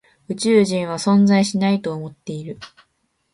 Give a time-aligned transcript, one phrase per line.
[0.29, 2.57] 宇宙人は存在しないと思っている。